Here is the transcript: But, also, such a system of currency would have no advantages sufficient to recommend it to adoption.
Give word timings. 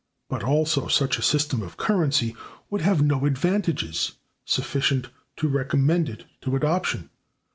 But, 0.29 0.43
also, 0.43 0.87
such 0.87 1.19
a 1.19 1.21
system 1.21 1.61
of 1.61 1.77
currency 1.77 2.35
would 2.71 2.81
have 2.81 3.03
no 3.03 3.23
advantages 3.27 4.13
sufficient 4.45 5.09
to 5.37 5.47
recommend 5.47 6.09
it 6.09 6.25
to 6.41 6.55
adoption. 6.55 7.11